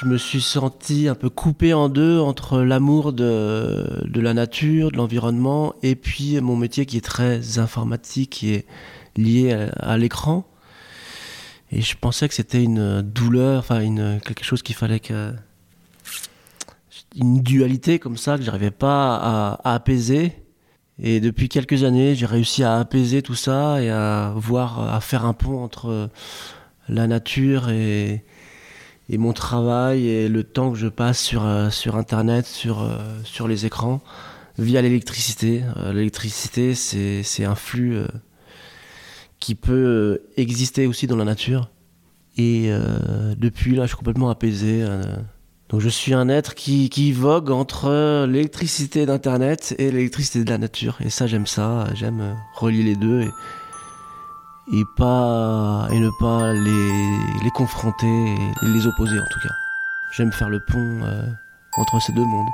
je 0.00 0.06
me 0.06 0.18
suis 0.18 0.40
senti 0.40 1.08
un 1.08 1.14
peu 1.14 1.30
coupé 1.30 1.72
en 1.72 1.88
deux 1.88 2.18
entre 2.18 2.60
l'amour 2.60 3.12
de, 3.12 4.02
la 4.14 4.34
nature, 4.34 4.90
de 4.90 4.96
l'environnement, 4.96 5.74
et 5.82 5.94
puis 5.94 6.40
mon 6.40 6.56
métier 6.56 6.84
qui 6.84 6.96
est 6.96 7.04
très 7.04 7.58
informatique, 7.58 8.30
qui 8.30 8.54
est 8.54 8.66
lié 9.16 9.52
à, 9.76 9.96
l'écran. 9.96 10.48
Et 11.70 11.80
je 11.80 11.96
pensais 11.96 12.28
que 12.28 12.34
c'était 12.34 12.62
une 12.62 13.02
douleur, 13.02 13.60
enfin 13.60 13.80
une, 13.80 14.20
quelque 14.24 14.44
chose 14.44 14.62
qu'il 14.62 14.74
fallait 14.74 15.00
que... 15.00 15.32
Une 17.16 17.42
dualité 17.42 18.00
comme 18.00 18.16
ça 18.16 18.36
que 18.36 18.42
j'arrivais 18.42 18.72
pas 18.72 19.14
à, 19.14 19.60
à 19.62 19.74
apaiser. 19.74 20.32
Et 21.00 21.20
depuis 21.20 21.48
quelques 21.48 21.84
années, 21.84 22.16
j'ai 22.16 22.26
réussi 22.26 22.64
à 22.64 22.78
apaiser 22.80 23.22
tout 23.22 23.36
ça 23.36 23.80
et 23.80 23.90
à 23.90 24.32
voir, 24.34 24.92
à 24.92 25.00
faire 25.00 25.24
un 25.24 25.34
pont 25.34 25.62
entre 25.62 26.10
la 26.88 27.06
nature 27.06 27.68
et, 27.68 28.24
et 29.08 29.18
mon 29.18 29.32
travail 29.32 30.08
et 30.08 30.28
le 30.28 30.44
temps 30.44 30.70
que 30.70 30.78
je 30.78 30.88
passe 30.88 31.20
sur, 31.20 31.44
euh, 31.44 31.70
sur 31.70 31.96
Internet, 31.96 32.46
sur, 32.46 32.82
euh, 32.82 32.98
sur 33.24 33.48
les 33.48 33.66
écrans, 33.66 34.00
via 34.58 34.80
l'électricité. 34.82 35.62
Euh, 35.76 35.92
l'électricité, 35.92 36.74
c'est 36.74 37.44
un 37.44 37.54
flux 37.54 37.98
qui 39.40 39.54
peut 39.54 40.22
exister 40.36 40.86
aussi 40.86 41.06
dans 41.06 41.16
la 41.16 41.24
nature. 41.24 41.70
Et 42.36 42.70
depuis 43.36 43.76
là, 43.76 43.82
je 43.84 43.88
suis 43.88 43.96
complètement 43.96 44.28
apaisé. 44.28 44.84
donc 45.68 45.80
je 45.80 45.88
suis 45.88 46.14
un 46.14 46.28
être 46.28 46.56
qui, 46.56 46.88
qui 46.88 47.12
vogue 47.12 47.50
entre 47.50 48.26
l'électricité 48.26 49.06
d'Internet 49.06 49.74
et 49.78 49.92
l'électricité 49.92 50.42
de 50.42 50.50
la 50.50 50.58
nature. 50.58 50.98
Et 51.04 51.10
ça, 51.10 51.28
j'aime 51.28 51.46
ça. 51.46 51.86
J'aime 51.94 52.36
relier 52.56 52.82
les 52.82 52.96
deux. 52.96 53.30
Et 54.72 54.84
pas 54.96 55.88
et 55.90 55.98
ne 55.98 56.10
pas 56.20 56.52
les, 56.52 57.42
les 57.42 57.50
confronter 57.50 58.34
les 58.62 58.86
opposer 58.86 59.18
en 59.18 59.26
tout 59.30 59.40
cas. 59.40 59.54
J'aime 60.16 60.32
faire 60.32 60.48
le 60.48 60.60
pont 60.60 61.00
euh, 61.02 61.26
entre 61.76 62.00
ces 62.00 62.12
deux 62.12 62.24
mondes. 62.24 62.48